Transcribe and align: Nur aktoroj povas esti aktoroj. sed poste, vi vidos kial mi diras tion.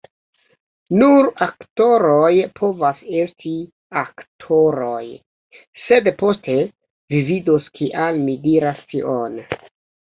Nur 1.01 1.27
aktoroj 1.45 2.31
povas 2.61 3.05
esti 3.25 3.53
aktoroj. 4.03 5.05
sed 5.85 6.11
poste, 6.25 6.59
vi 7.15 7.23
vidos 7.33 7.73
kial 7.79 8.23
mi 8.29 8.39
diras 8.51 8.87
tion. 8.95 9.43